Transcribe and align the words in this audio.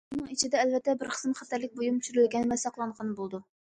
بۇنىڭ 0.11 0.29
ئىچىدە 0.35 0.59
ئەلۋەتتە 0.61 0.95
بىر 1.01 1.11
قىسىم 1.15 1.35
خەتەرلىك 1.41 1.75
بۇيۇم 1.81 1.99
چۈشۈرۈلگەن 2.07 2.51
ۋە 2.55 2.59
ساقلانغان 2.63 3.13
بولىدۇ. 3.21 3.43